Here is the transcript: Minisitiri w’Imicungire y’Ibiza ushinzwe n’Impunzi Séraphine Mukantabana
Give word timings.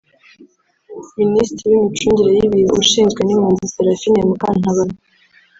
Minisitiri 1.29 1.71
w’Imicungire 1.71 2.29
y’Ibiza 2.37 2.73
ushinzwe 2.83 3.19
n’Impunzi 3.23 3.65
Séraphine 3.73 4.19
Mukantabana 4.29 4.95